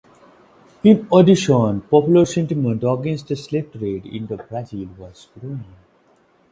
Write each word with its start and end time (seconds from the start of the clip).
In 0.83 1.07
addition, 1.13 1.81
popular 1.81 2.25
sentiment 2.25 2.83
against 2.83 3.27
the 3.27 3.35
slave 3.35 3.71
trade 3.71 4.03
in 4.07 4.25
Brazil 4.25 4.89
was 4.97 5.27
growing. 5.39 5.63